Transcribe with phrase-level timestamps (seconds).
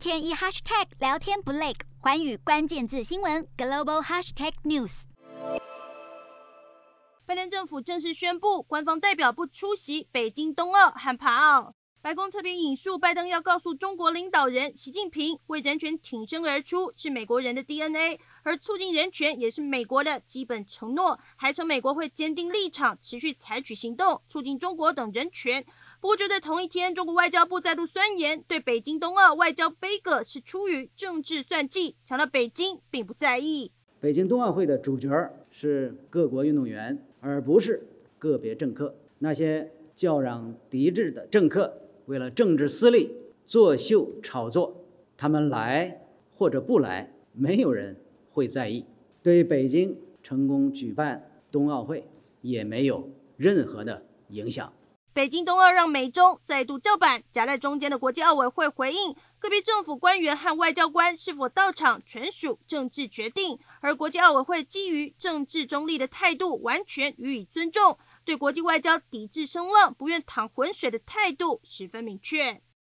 [0.00, 5.02] 天一 hashtag 聊天不累，环宇关键字新闻 global hashtag news。
[7.26, 11.74] 拜登政府正式宣布，官方代表不出席北京冬奥和帕奥。
[12.02, 21.20] 白宫特别引述拜登要告诉中国领导人习近平，为人权挺身而出是美国人的 DNA，而促进人权也是美国的基本承诺。
[21.36, 25.62] 还称美国会坚定立场，持续采取行动，促进中国等人权。
[26.00, 33.72] 不过就在同一天，中国外交部再度酸言，对北京冬奥外交杯葛是出于政治算计，强调北京并不在意。
[34.00, 35.10] 北京冬奥会的主角
[35.50, 37.86] 是各国运动员，而不是
[38.18, 38.96] 个别政客。
[39.18, 41.76] 那些叫嚷抵制的政客。
[42.10, 43.12] 为了政治私利
[43.46, 44.84] 作秀炒作，
[45.16, 47.96] 他们来或者不来，没有人
[48.32, 48.84] 会在意。
[49.22, 52.08] 对北京成功举办冬奥会
[52.40, 54.72] 也没有任何的影响。
[55.12, 67.98] 北京冬奥让美中再度叫板，夹在中间的国际奥委会回应，个别政府官员和外交官是否到场全属政治决定，而国际奥委会基于政治中立的态度，完全予以尊重。
[68.24, 72.62] 对国际外交抵制声浪、不愿淌浑水的态度十分明确。